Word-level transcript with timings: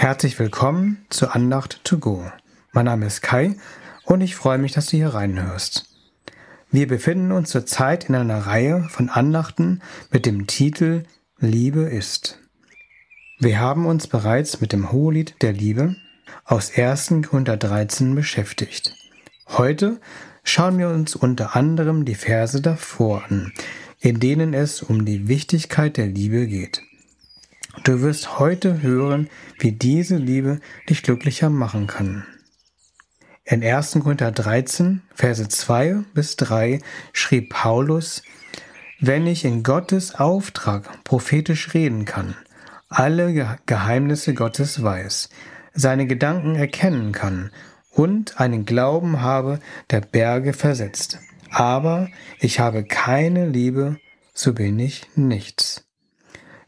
Herzlich 0.00 0.38
willkommen 0.38 1.04
zur 1.10 1.34
Andacht 1.34 1.80
to 1.82 1.98
go. 1.98 2.24
Mein 2.70 2.84
Name 2.84 3.04
ist 3.06 3.20
Kai 3.20 3.56
und 4.04 4.20
ich 4.20 4.36
freue 4.36 4.56
mich, 4.56 4.70
dass 4.70 4.86
du 4.86 4.96
hier 4.96 5.08
reinhörst. 5.08 5.86
Wir 6.70 6.86
befinden 6.86 7.32
uns 7.32 7.50
zurzeit 7.50 8.08
in 8.08 8.14
einer 8.14 8.46
Reihe 8.46 8.84
von 8.90 9.08
Andachten 9.08 9.82
mit 10.12 10.24
dem 10.24 10.46
Titel 10.46 11.02
Liebe 11.40 11.80
ist. 11.80 12.38
Wir 13.40 13.58
haben 13.58 13.86
uns 13.86 14.06
bereits 14.06 14.60
mit 14.60 14.72
dem 14.72 14.92
Hohelied 14.92 15.34
der 15.42 15.52
Liebe 15.52 15.96
aus 16.44 16.70
1. 16.78 17.14
Korinther 17.28 17.56
13 17.56 18.14
beschäftigt. 18.14 18.94
Heute 19.48 20.00
schauen 20.44 20.78
wir 20.78 20.90
uns 20.90 21.16
unter 21.16 21.56
anderem 21.56 22.04
die 22.04 22.14
Verse 22.14 22.62
davor 22.62 23.24
an, 23.28 23.52
in 23.98 24.20
denen 24.20 24.54
es 24.54 24.80
um 24.80 25.04
die 25.04 25.26
Wichtigkeit 25.26 25.96
der 25.96 26.06
Liebe 26.06 26.46
geht. 26.46 26.82
Du 27.88 28.02
wirst 28.02 28.38
heute 28.38 28.82
hören, 28.82 29.30
wie 29.58 29.72
diese 29.72 30.18
Liebe 30.18 30.60
dich 30.90 31.02
glücklicher 31.02 31.48
machen 31.48 31.86
kann. 31.86 32.26
In 33.46 33.64
1. 33.64 34.00
Korinther 34.02 34.30
13, 34.30 35.00
Verse 35.14 35.48
2 35.48 36.04
bis 36.12 36.36
3 36.36 36.80
schrieb 37.14 37.48
Paulus, 37.48 38.22
wenn 39.00 39.26
ich 39.26 39.46
in 39.46 39.62
Gottes 39.62 40.14
Auftrag 40.16 41.02
prophetisch 41.02 41.72
reden 41.72 42.04
kann, 42.04 42.34
alle 42.90 43.56
Geheimnisse 43.64 44.34
Gottes 44.34 44.82
weiß, 44.82 45.30
seine 45.72 46.06
Gedanken 46.06 46.56
erkennen 46.56 47.12
kann 47.12 47.50
und 47.90 48.38
einen 48.38 48.66
Glauben 48.66 49.22
habe, 49.22 49.60
der 49.90 50.02
Berge 50.02 50.52
versetzt. 50.52 51.20
Aber 51.48 52.10
ich 52.38 52.60
habe 52.60 52.84
keine 52.84 53.48
Liebe, 53.48 53.96
so 54.34 54.52
bin 54.52 54.78
ich 54.78 55.06
nichts. 55.16 55.87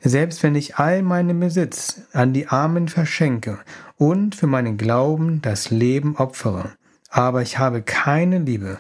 Selbst 0.03 0.43
wenn 0.43 0.55
ich 0.55 0.77
all 0.77 1.03
meinen 1.03 1.39
Besitz 1.41 2.03
an 2.13 2.33
die 2.33 2.49
Armen 2.49 2.89
verschenke 2.89 3.59
und 3.97 4.35
für 4.35 4.47
meinen 4.47 4.79
Glauben 4.79 5.43
das 5.43 5.71
Leben 5.71 6.17
opfere, 6.17 6.73
aber 7.11 7.43
ich 7.43 7.59
habe 7.59 7.83
keine 7.83 8.39
Liebe, 8.39 8.79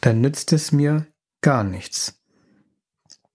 dann 0.00 0.20
nützt 0.20 0.52
es 0.52 0.70
mir 0.70 1.06
gar 1.40 1.64
nichts. 1.64 2.14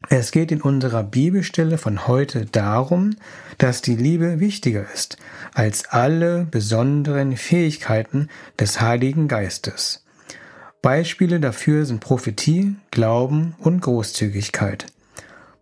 Es 0.09 0.31
geht 0.31 0.51
in 0.51 0.61
unserer 0.61 1.03
Bibelstelle 1.03 1.77
von 1.77 2.07
heute 2.07 2.45
darum, 2.45 3.17
dass 3.57 3.81
die 3.81 3.95
Liebe 3.95 4.39
wichtiger 4.39 4.85
ist 4.93 5.17
als 5.53 5.85
alle 5.89 6.45
besonderen 6.45 7.35
Fähigkeiten 7.35 8.29
des 8.59 8.79
Heiligen 8.79 9.27
Geistes. 9.27 10.05
Beispiele 10.81 11.39
dafür 11.39 11.85
sind 11.85 11.99
Prophetie, 11.99 12.75
Glauben 12.91 13.55
und 13.59 13.81
Großzügigkeit. 13.81 14.85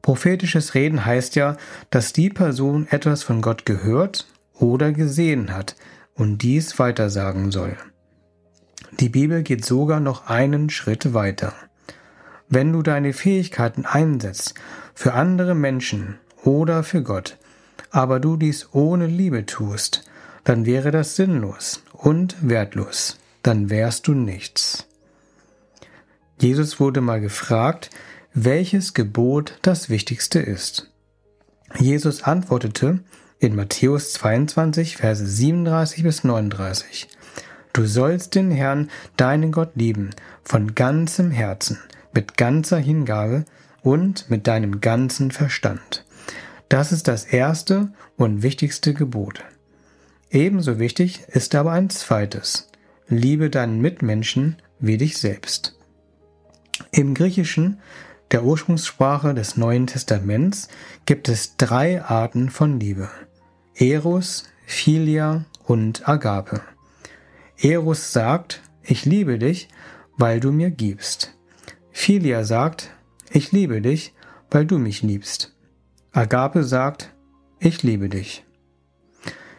Prophetisches 0.05 0.75
Reden 0.75 1.03
heißt 1.03 1.35
ja, 1.35 1.57
dass 1.89 2.13
die 2.13 2.29
Person 2.29 2.85
etwas 2.91 3.23
von 3.23 3.41
Gott 3.41 3.65
gehört 3.65 4.27
oder 4.53 4.91
gesehen 4.91 5.51
hat 5.51 5.75
und 6.13 6.43
dies 6.43 6.77
weitersagen 6.77 7.49
soll. 7.49 7.75
Die 8.99 9.09
Bibel 9.09 9.41
geht 9.41 9.65
sogar 9.65 9.99
noch 9.99 10.27
einen 10.27 10.69
Schritt 10.69 11.15
weiter. 11.15 11.55
Wenn 12.47 12.71
du 12.71 12.83
deine 12.83 13.13
Fähigkeiten 13.13 13.87
einsetzt 13.87 14.53
für 14.93 15.13
andere 15.13 15.55
Menschen 15.55 16.19
oder 16.43 16.83
für 16.83 17.01
Gott, 17.01 17.39
aber 17.89 18.19
du 18.19 18.37
dies 18.37 18.69
ohne 18.73 19.07
Liebe 19.07 19.47
tust, 19.47 20.07
dann 20.43 20.67
wäre 20.67 20.91
das 20.91 21.15
sinnlos 21.15 21.81
und 21.93 22.47
wertlos, 22.47 23.17
dann 23.41 23.71
wärst 23.71 24.07
du 24.07 24.13
nichts. 24.13 24.85
Jesus 26.39 26.79
wurde 26.79 27.01
mal 27.01 27.21
gefragt, 27.21 27.89
welches 28.37 28.93
Gebot 28.93 29.57
das 29.61 29.89
wichtigste 29.89 30.39
ist. 30.39 30.91
Jesus 31.79 32.23
antwortete 32.23 32.99
in 33.39 33.55
Matthäus 33.55 34.11
22, 34.11 34.97
Verse 34.97 35.25
37 35.25 36.03
bis 36.03 36.25
39, 36.25 37.07
Du 37.71 37.85
sollst 37.85 38.35
den 38.35 38.51
Herrn, 38.51 38.89
deinen 39.15 39.53
Gott 39.53 39.71
lieben, 39.75 40.09
von 40.43 40.75
ganzem 40.75 41.31
Herzen, 41.31 41.79
mit 42.13 42.35
ganzer 42.35 42.77
Hingabe 42.77 43.45
und 43.81 44.29
mit 44.29 44.47
deinem 44.47 44.81
ganzen 44.81 45.31
Verstand. 45.31 46.05
Das 46.67 46.91
ist 46.91 47.07
das 47.07 47.23
erste 47.23 47.93
und 48.17 48.43
wichtigste 48.43 48.93
Gebot. 48.93 49.45
Ebenso 50.29 50.77
wichtig 50.77 51.21
ist 51.29 51.55
aber 51.55 51.71
ein 51.71 51.89
zweites. 51.89 52.69
Liebe 53.07 53.49
deinen 53.49 53.79
Mitmenschen 53.79 54.57
wie 54.79 54.97
dich 54.97 55.17
selbst. 55.17 55.77
Im 56.91 57.13
Griechischen 57.13 57.79
der 58.31 58.43
Ursprungssprache 58.43 59.33
des 59.33 59.55
Neuen 59.55 59.87
Testaments 59.87 60.67
gibt 61.05 61.29
es 61.29 61.57
drei 61.57 62.03
Arten 62.03 62.49
von 62.49 62.79
Liebe. 62.79 63.09
Eros, 63.75 64.45
Philia 64.65 65.45
und 65.63 66.07
Agape. 66.07 66.61
Eros 67.57 68.11
sagt, 68.11 68.61
ich 68.83 69.05
liebe 69.05 69.37
dich, 69.37 69.69
weil 70.17 70.39
du 70.39 70.51
mir 70.51 70.71
gibst. 70.71 71.35
Philia 71.91 72.43
sagt, 72.43 72.89
ich 73.29 73.51
liebe 73.51 73.81
dich, 73.81 74.13
weil 74.49 74.65
du 74.65 74.79
mich 74.79 75.01
liebst. 75.01 75.55
Agape 76.11 76.63
sagt, 76.63 77.13
ich 77.59 77.83
liebe 77.83 78.09
dich. 78.09 78.45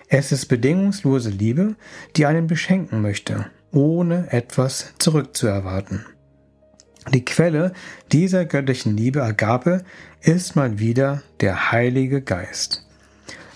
Es 0.09 0.33
ist 0.33 0.47
bedingungslose 0.47 1.31
Liebe, 1.31 1.77
die 2.15 2.27
einen 2.27 2.47
beschenken 2.47 3.03
möchte, 3.03 3.51
ohne 3.73 4.33
etwas 4.33 4.95
zurückzuerwarten. 4.99 6.07
Die 7.13 7.25
Quelle 7.25 7.73
dieser 8.13 8.45
göttlichen 8.45 8.97
Liebe 8.97 9.23
Agape 9.23 9.85
ist 10.23 10.57
mal 10.57 10.79
wieder 10.79 11.23
der 11.41 11.71
Heilige 11.71 12.21
Geist. 12.21 12.87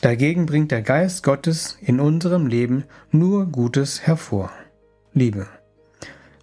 Dagegen 0.00 0.46
bringt 0.46 0.70
der 0.70 0.82
Geist 0.82 1.22
Gottes 1.22 1.76
in 1.80 2.00
unserem 2.00 2.46
Leben 2.46 2.84
nur 3.10 3.46
Gutes 3.46 4.02
hervor. 4.02 4.50
Liebe. 5.12 5.46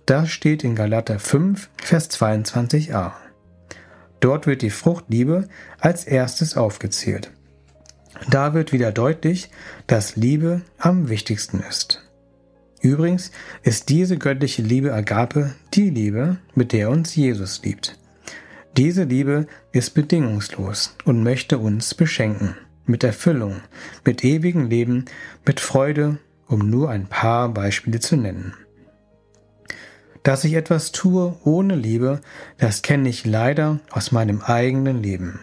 Das 0.05 0.29
steht 0.29 0.63
in 0.63 0.75
Galater 0.75 1.19
5, 1.19 1.69
Vers 1.81 2.11
22a. 2.11 3.13
Dort 4.19 4.47
wird 4.47 4.61
die 4.61 4.69
Frucht 4.69 5.05
Liebe 5.07 5.47
als 5.79 6.05
erstes 6.05 6.55
aufgezählt. 6.57 7.31
Da 8.29 8.53
wird 8.53 8.71
wieder 8.73 8.91
deutlich, 8.91 9.49
dass 9.85 10.15
Liebe 10.15 10.61
am 10.77 11.09
wichtigsten 11.09 11.61
ist. 11.61 12.06
Übrigens 12.87 13.31
ist 13.63 13.89
diese 13.89 14.17
göttliche 14.17 14.61
Liebe 14.61 14.93
Agape 14.93 15.53
die 15.73 15.89
Liebe, 15.89 16.37
mit 16.55 16.71
der 16.71 16.89
uns 16.89 17.13
Jesus 17.17 17.61
liebt. 17.61 17.99
Diese 18.77 19.03
Liebe 19.03 19.45
ist 19.73 19.93
bedingungslos 19.93 20.95
und 21.03 21.21
möchte 21.21 21.57
uns 21.57 21.93
beschenken, 21.93 22.55
mit 22.85 23.03
Erfüllung, 23.03 23.57
mit 24.05 24.23
ewigem 24.23 24.69
Leben, 24.69 25.03
mit 25.45 25.59
Freude, 25.59 26.19
um 26.47 26.69
nur 26.69 26.89
ein 26.89 27.07
paar 27.07 27.49
Beispiele 27.49 27.99
zu 27.99 28.15
nennen. 28.15 28.53
Dass 30.23 30.45
ich 30.45 30.53
etwas 30.53 30.93
tue 30.93 31.35
ohne 31.43 31.75
Liebe, 31.75 32.21
das 32.57 32.83
kenne 32.83 33.09
ich 33.09 33.25
leider 33.25 33.81
aus 33.91 34.13
meinem 34.13 34.41
eigenen 34.41 35.03
Leben. 35.03 35.41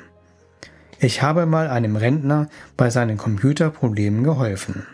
Ich 0.98 1.20
habe 1.20 1.44
mal 1.44 1.68
einem 1.68 1.96
Rentner 1.96 2.48
bei 2.78 2.88
seinen 2.88 3.18
Computerproblemen 3.18 4.24
geholfen. 4.24 4.86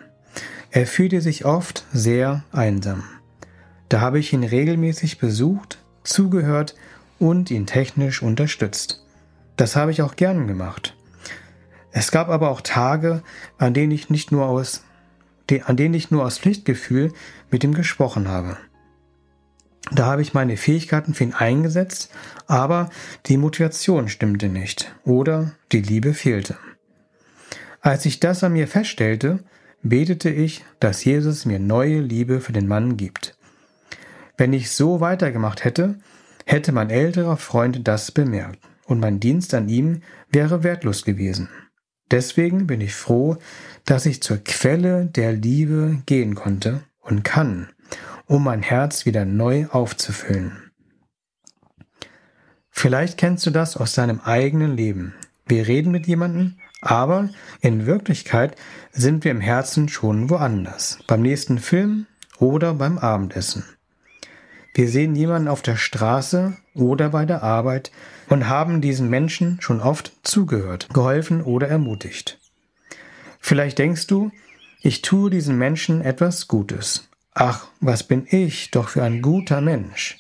Er 0.73 0.87
fühlte 0.87 1.21
sich 1.21 1.45
oft 1.45 1.85
sehr 1.93 2.45
einsam. 2.53 3.03
Da 3.89 4.01
habe 4.01 4.21
ich 4.21 4.33
ihn 4.33 4.45
regelmäßig 4.45 5.19
besucht, 5.19 5.79
zugehört 6.05 6.77
und 7.19 7.51
ihn 7.51 7.67
technisch 7.67 8.23
unterstützt. 8.23 9.05
Das 9.57 9.75
habe 9.75 9.91
ich 9.91 10.01
auch 10.03 10.15
gern 10.15 10.47
gemacht. 10.47 10.97
Es 11.93 12.13
gab 12.13 12.29
aber 12.29 12.51
auch 12.51 12.61
Tage, 12.61 13.23
an 13.59 13.75
denen 13.75 13.91
ich 13.91 14.11
nicht 14.11 14.31
nur 14.31 14.47
aus, 14.47 14.85
an 15.65 15.77
denen 15.77 15.95
ich 15.95 16.13
nur 16.13 16.25
aus 16.25 16.39
Pflichtgefühl 16.39 17.13
mit 17.51 17.65
ihm 17.65 17.75
gesprochen 17.75 18.29
habe. 18.29 18.57
Da 19.91 20.07
habe 20.07 20.23
ich 20.23 20.35
meine 20.35 20.57
Fähigkeiten 20.57 21.15
für 21.15 21.25
ihn 21.25 21.35
eingesetzt, 21.35 22.13
aber 22.47 22.91
die 23.27 23.39
Motivation 23.39 24.09
stimmte 24.09 24.49
nicht 24.49 24.95
oder 25.05 25.53
die 25.73 25.81
Liebe 25.81 26.15
fehlte. 26.15 26.57
Als 27.81 28.07
ich 28.07 28.21
das 28.21 28.45
an 28.45 28.53
mir 28.53 28.69
feststellte, 28.69 29.43
betete 29.83 30.31
ich, 30.31 30.65
dass 30.79 31.05
Jesus 31.05 31.45
mir 31.47 31.59
neue 31.59 32.01
Liebe 32.01 32.41
für 32.41 32.53
den 32.53 32.69
Mann 32.69 32.97
gibt. 32.97 33.37
Wenn 34.37 34.53
ich 34.53 34.71
so 34.71 35.01
weitergemacht 35.01 35.65
hätte, 35.65 35.99
hätte 36.47 36.73
mein 36.73 36.91
älterer 36.91 37.37
Freund 37.37 37.87
das 37.87 38.11
bemerkt 38.13 38.59
und 38.87 39.01
mein 39.01 39.21
Dienst 39.21 39.55
an 39.55 39.69
ihm 39.69 40.03
wäre 40.31 40.63
wertlos 40.63 41.05
gewesen. 41.05 41.49
Deswegen 42.11 42.67
bin 42.67 42.81
ich 42.81 42.95
froh, 42.95 43.37
dass 43.85 44.07
ich 44.07 44.23
zur 44.23 44.39
Quelle 44.39 45.07
der 45.07 45.33
Liebe 45.33 46.03
gehen 46.07 46.35
konnte 46.35 46.83
und 47.01 47.23
kann, 47.23 47.69
um 48.27 48.45
mein 48.45 48.63
Herz 48.63 49.07
wieder 49.07 49.25
neu 49.25 49.67
aufzufüllen. 49.67 50.71
Vielleicht 52.71 53.19
kennst 53.19 53.47
du 53.47 53.51
das 53.51 53.77
aus 53.77 53.95
deinem 53.95 54.21
eigenen 54.21 54.77
Leben. 54.77 55.15
Wir 55.47 55.69
reden 55.69 55.93
mit 55.93 56.07
jemandem 56.07 56.57
aber 56.81 57.29
in 57.61 57.87
Wirklichkeit 57.87 58.57
sind 58.93 59.25
wir 59.25 59.31
im 59.31 59.41
Herzen 59.41 59.89
schon 59.89 60.31
woanders, 60.31 60.99
beim 61.07 61.23
nächsten 61.23 61.59
Film 61.59 62.07
oder 62.39 62.75
beim 62.75 62.99
Abendessen. 62.99 63.65
Wir 64.75 64.89
sehen 64.89 65.17
jemanden 65.17 65.49
auf 65.49 65.63
der 65.63 65.77
Straße 65.77 66.57
oder 66.75 67.11
bei 67.11 67.27
der 67.27 67.43
Arbeit 67.43 67.91
und 68.29 68.49
haben 68.49 68.81
diesen 68.81 69.11
Menschen 69.11 69.61
schon 69.61 69.81
oft 69.81 70.13
zugehört, 70.23 70.89
geholfen 70.93 71.43
oder 71.43 71.69
ermutigt. 71.69 72.39
Vielleicht 73.41 73.79
denkst 73.79 74.07
du, 74.07 74.31
ich 74.81 75.03
tue 75.03 75.31
diesen 75.31 75.59
Menschen 75.59 76.01
etwas 76.01 76.47
Gutes. 76.49 77.09
Ach, 77.35 77.69
was 77.81 78.05
bin 78.05 78.27
ich 78.31 78.71
doch 78.71 78.89
für 78.89 79.03
ein 79.03 79.23
guter 79.23 79.61
Mensch. 79.61 80.17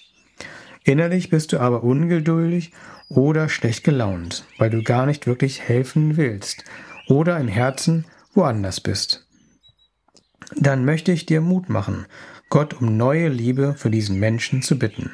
Innerlich 0.85 1.31
bist 1.31 1.53
du 1.53 1.61
aber 1.61 1.83
ungeduldig 1.83 2.73
oder 3.11 3.51
schlecht 3.51 3.85
gelaunt, 3.85 4.45
weil 4.57 4.71
du 4.71 4.83
gar 4.83 5.05
nicht 5.05 5.27
wirklich 5.27 5.61
helfen 5.61 6.17
willst 6.17 6.65
oder 7.09 7.39
im 7.39 7.49
Herzen 7.49 8.07
woanders 8.33 8.81
bist. 8.81 9.27
Dann 10.57 10.85
möchte 10.85 11.13
ich 11.13 11.27
dir 11.27 11.41
Mut 11.41 11.69
machen, 11.69 12.07
Gott 12.49 12.75
um 12.75 12.97
neue 12.97 13.29
Liebe 13.29 13.75
für 13.77 13.91
diesen 13.91 14.19
Menschen 14.19 14.63
zu 14.63 14.79
bitten. 14.79 15.11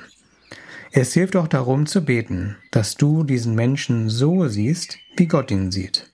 Es 0.92 1.12
hilft 1.12 1.36
auch 1.36 1.48
darum 1.48 1.86
zu 1.86 2.04
beten, 2.04 2.56
dass 2.70 2.94
du 2.94 3.24
diesen 3.24 3.54
Menschen 3.54 4.08
so 4.08 4.46
siehst, 4.48 4.98
wie 5.16 5.26
Gott 5.26 5.50
ihn 5.50 5.70
sieht. 5.70 6.12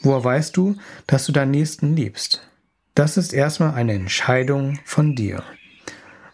Woher 0.00 0.22
weißt 0.22 0.56
du, 0.56 0.76
dass 1.06 1.26
du 1.26 1.32
deinen 1.32 1.50
Nächsten 1.52 1.96
liebst? 1.96 2.48
Das 2.94 3.16
ist 3.16 3.32
erstmal 3.32 3.74
eine 3.74 3.94
Entscheidung 3.94 4.78
von 4.84 5.14
dir. 5.14 5.42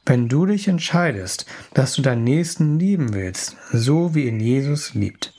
Wenn 0.07 0.29
du 0.29 0.45
dich 0.45 0.69
entscheidest, 0.69 1.47
dass 1.73 1.95
du 1.95 2.03
deinen 2.03 2.25
Nächsten 2.25 2.79
lieben 2.79 3.15
willst, 3.15 3.57
so 3.73 4.15
wie 4.15 4.29
ihn 4.29 4.39
Jesus 4.39 4.93
liebt, 4.93 5.33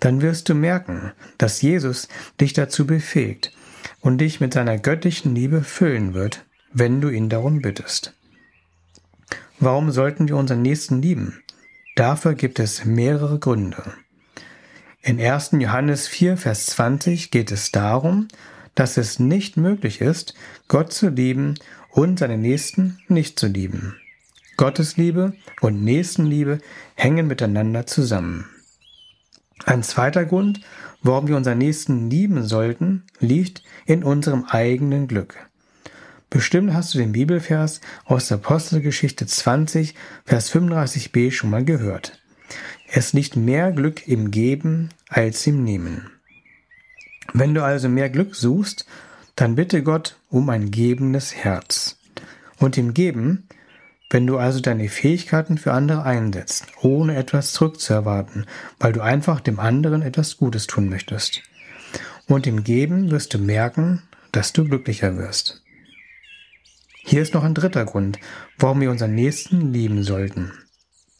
dann 0.00 0.22
wirst 0.22 0.48
du 0.48 0.54
merken, 0.54 1.12
dass 1.36 1.60
Jesus 1.60 2.08
dich 2.40 2.54
dazu 2.54 2.86
befähigt 2.86 3.52
und 4.00 4.18
dich 4.18 4.40
mit 4.40 4.54
seiner 4.54 4.78
göttlichen 4.78 5.34
Liebe 5.34 5.62
füllen 5.62 6.14
wird, 6.14 6.44
wenn 6.72 7.00
du 7.00 7.10
ihn 7.10 7.28
darum 7.28 7.60
bittest. 7.60 8.14
Warum 9.58 9.90
sollten 9.90 10.28
wir 10.28 10.36
unseren 10.36 10.62
Nächsten 10.62 11.02
lieben? 11.02 11.42
Dafür 11.94 12.34
gibt 12.34 12.58
es 12.58 12.84
mehrere 12.84 13.38
Gründe. 13.38 13.94
In 15.02 15.20
1. 15.20 15.52
Johannes 15.52 16.08
4, 16.08 16.36
Vers 16.36 16.66
20 16.66 17.30
geht 17.30 17.52
es 17.52 17.70
darum, 17.70 18.28
dass 18.74 18.96
es 18.96 19.18
nicht 19.18 19.56
möglich 19.56 20.00
ist, 20.00 20.34
Gott 20.68 20.92
zu 20.92 21.10
lieben 21.10 21.54
und 21.90 22.18
seine 22.18 22.38
Nächsten 22.38 22.98
nicht 23.08 23.38
zu 23.38 23.46
lieben. 23.46 23.94
Gottes 24.56 24.96
Liebe 24.96 25.34
und 25.60 25.84
Nächstenliebe 25.84 26.60
hängen 26.94 27.26
miteinander 27.26 27.86
zusammen. 27.86 28.46
Ein 29.64 29.82
zweiter 29.82 30.24
Grund, 30.24 30.60
warum 31.02 31.28
wir 31.28 31.36
unseren 31.36 31.58
Nächsten 31.58 32.08
lieben 32.10 32.44
sollten, 32.44 33.04
liegt 33.20 33.62
in 33.84 34.02
unserem 34.02 34.44
eigenen 34.44 35.08
Glück. 35.08 35.36
Bestimmt 36.30 36.72
hast 36.72 36.94
du 36.94 36.98
den 36.98 37.12
Bibelvers 37.12 37.80
aus 38.04 38.28
der 38.28 38.38
Apostelgeschichte 38.38 39.26
20, 39.26 39.94
Vers 40.24 40.52
35b 40.52 41.30
schon 41.32 41.50
mal 41.50 41.64
gehört. 41.64 42.20
Es 42.88 43.12
liegt 43.12 43.36
mehr 43.36 43.72
Glück 43.72 44.06
im 44.08 44.30
Geben 44.30 44.90
als 45.08 45.46
im 45.46 45.64
Nehmen. 45.64 46.10
Wenn 47.32 47.54
du 47.54 47.62
also 47.62 47.88
mehr 47.88 48.08
Glück 48.08 48.34
suchst, 48.34 48.86
dann 49.34 49.54
bitte 49.54 49.82
Gott 49.82 50.16
um 50.30 50.48
ein 50.48 50.70
gebendes 50.70 51.34
Herz. 51.34 51.98
Und 52.58 52.78
im 52.78 52.94
Geben 52.94 53.46
wenn 54.10 54.26
du 54.26 54.38
also 54.38 54.60
deine 54.60 54.88
Fähigkeiten 54.88 55.58
für 55.58 55.72
andere 55.72 56.04
einsetzt, 56.04 56.66
ohne 56.80 57.16
etwas 57.16 57.52
zurückzuerwarten, 57.52 58.46
weil 58.78 58.92
du 58.92 59.00
einfach 59.00 59.40
dem 59.40 59.58
anderen 59.58 60.02
etwas 60.02 60.36
Gutes 60.36 60.66
tun 60.66 60.88
möchtest. 60.88 61.42
Und 62.28 62.46
im 62.46 62.64
Geben 62.64 63.10
wirst 63.10 63.34
du 63.34 63.38
merken, 63.38 64.02
dass 64.32 64.52
du 64.52 64.64
glücklicher 64.64 65.16
wirst. 65.16 65.62
Hier 67.04 67.22
ist 67.22 67.34
noch 67.34 67.44
ein 67.44 67.54
dritter 67.54 67.84
Grund, 67.84 68.18
warum 68.58 68.80
wir 68.80 68.90
unseren 68.90 69.14
Nächsten 69.14 69.72
lieben 69.72 70.02
sollten. 70.02 70.52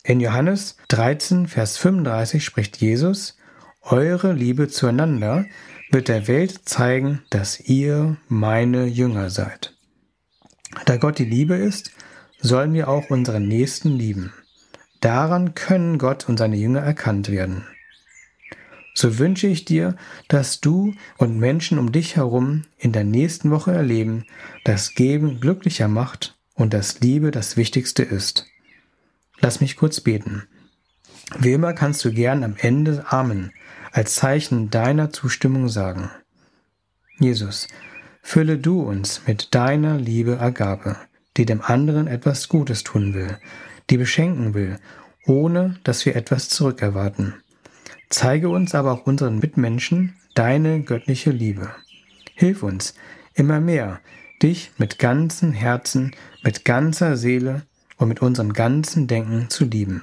In 0.03 0.21
Johannes 0.21 0.77
13, 0.89 1.47
Vers 1.49 1.79
35 1.79 2.45
spricht 2.45 2.77
Jesus, 2.79 3.37
Eure 3.83 4.33
Liebe 4.33 4.69
zueinander 4.69 5.47
wird 5.91 6.09
der 6.09 6.27
Welt 6.27 6.69
zeigen, 6.69 7.23
dass 7.31 7.61
ihr 7.61 8.17
meine 8.29 8.87
Jünger 8.87 9.31
seid. 9.31 9.75
Da 10.85 10.97
Gott 10.97 11.19
die 11.19 11.25
Liebe 11.25 11.55
ist, 11.55 11.93
sollen 12.41 12.73
wir 12.75 12.89
auch 12.89 13.11
unseren 13.11 13.49
Nächsten 13.49 13.91
lieben. 13.91 14.33
Daran 15.01 15.55
können 15.55 15.99
Gott 15.99 16.29
und 16.29 16.39
seine 16.39 16.57
Jünger 16.57 16.81
erkannt 16.81 17.31
werden. 17.31 17.65
So 18.95 19.19
wünsche 19.19 19.47
ich 19.47 19.67
dir, 19.67 19.95
dass 20.29 20.61
du 20.61 20.95
und 21.19 21.39
Menschen 21.39 21.79
um 21.79 21.93
dich 21.93 22.17
herum 22.17 22.63
in 22.79 22.93
der 22.93 23.05
nächsten 23.05 23.51
Woche 23.51 23.73
erleben, 23.73 24.25
dass 24.65 24.95
Geben 24.95 25.39
glücklicher 25.39 25.87
macht 25.87 26.35
und 26.55 26.73
dass 26.73 27.01
Liebe 27.01 27.31
das 27.31 27.59
Wichtigste 27.59 28.03
ist. 28.03 28.47
Lass 29.39 29.61
mich 29.61 29.77
kurz 29.77 30.01
beten. 30.01 30.45
Wie 31.39 31.53
immer 31.53 31.75
kannst 31.75 32.05
du 32.05 32.13
gern 32.13 32.43
am 32.43 32.55
Ende 32.57 33.05
Amen 33.09 33.53
als 33.93 34.15
Zeichen 34.15 34.71
deiner 34.71 35.11
Zustimmung 35.11 35.69
sagen. 35.69 36.11
Jesus, 37.19 37.69
fülle 38.23 38.57
du 38.57 38.81
uns 38.81 39.23
mit 39.27 39.55
deiner 39.55 39.99
Liebe 39.99 40.41
Agape 40.41 40.97
die 41.37 41.47
dem 41.47 41.61
anderen 41.63 42.07
etwas 42.07 42.49
Gutes 42.49 42.85
tun 42.85 43.15
will, 43.15 43.39
die 43.91 43.97
beschenken 43.97 44.55
will, 44.55 44.79
ohne 45.27 45.79
dass 45.85 46.07
wir 46.07 46.17
etwas 46.17 46.49
zurückerwarten. 46.49 47.35
Zeige 48.09 48.49
uns 48.49 48.75
aber 48.75 48.93
auch 48.93 49.07
unseren 49.07 49.39
Mitmenschen 49.39 50.15
deine 50.35 50.83
göttliche 50.83 51.31
Liebe. 51.31 51.71
Hilf 52.35 52.63
uns, 52.63 52.95
immer 53.35 53.61
mehr, 53.61 54.01
dich 54.43 54.71
mit 54.79 54.99
ganzem 54.99 55.53
Herzen, 55.53 56.15
mit 56.43 56.65
ganzer 56.65 57.17
Seele 57.17 57.63
und 57.97 58.09
mit 58.09 58.23
unserem 58.23 58.53
ganzen 58.53 59.07
Denken 59.07 59.49
zu 59.49 59.65
lieben. 59.65 60.03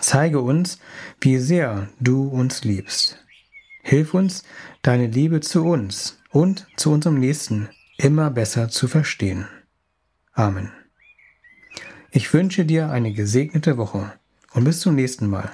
Zeige 0.00 0.40
uns, 0.40 0.78
wie 1.20 1.38
sehr 1.38 1.88
du 2.00 2.28
uns 2.28 2.64
liebst. 2.64 3.18
Hilf 3.82 4.14
uns, 4.14 4.44
deine 4.82 5.06
Liebe 5.06 5.40
zu 5.40 5.64
uns 5.64 6.18
und 6.30 6.66
zu 6.76 6.90
unserem 6.90 7.20
Nächsten 7.20 7.68
immer 7.98 8.30
besser 8.30 8.68
zu 8.70 8.88
verstehen. 8.88 9.46
Amen. 10.34 10.72
Ich 12.10 12.32
wünsche 12.32 12.64
dir 12.64 12.90
eine 12.90 13.12
gesegnete 13.12 13.76
Woche 13.76 14.12
und 14.52 14.64
bis 14.64 14.80
zum 14.80 14.94
nächsten 14.94 15.28
Mal. 15.28 15.48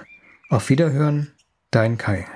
Auf 0.49 0.69
Wiederhören, 0.71 1.33
dein 1.71 1.99
Kai. 1.99 2.27